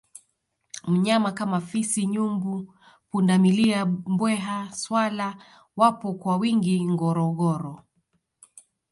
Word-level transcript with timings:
wanyama 0.87 1.31
kama 1.31 1.61
fisi 1.61 2.05
nyumbu 2.07 2.73
pundamilia 3.11 3.85
mbweha 3.85 4.71
swala 4.73 5.37
wapo 5.77 6.13
kwa 6.13 6.37
wingi 6.37 6.85
ngorongoro 6.87 7.83